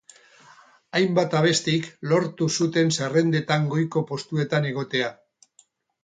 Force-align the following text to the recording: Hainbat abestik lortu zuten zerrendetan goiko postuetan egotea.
Hainbat 0.99 1.33
abestik 1.39 1.89
lortu 2.13 2.47
zuten 2.59 2.89
zerrendetan 2.99 3.67
goiko 3.75 4.03
postuetan 4.13 4.65
egotea. 4.71 5.11